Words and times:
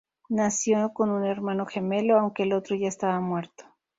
Nació 0.29 0.93
con 0.95 1.11
un 1.11 1.25
hermano 1.25 1.67
gemelo, 1.67 2.17
aunque 2.17 2.41
el 2.41 2.53
otro 2.53 2.75
ya 2.75 2.87
estaba 2.87 3.19
muerto. 3.19 3.65